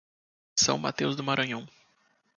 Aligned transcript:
São 0.57 0.79
Mateus 0.79 1.15
do 1.15 1.23
Maranhão 1.23 1.67